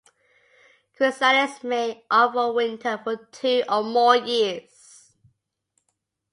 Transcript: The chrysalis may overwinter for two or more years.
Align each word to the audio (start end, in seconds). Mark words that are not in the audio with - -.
The 0.97 0.97
chrysalis 1.11 1.63
may 1.63 2.03
overwinter 2.09 3.03
for 3.03 3.17
two 3.27 3.61
or 3.69 3.83
more 3.83 4.15
years. 4.15 5.11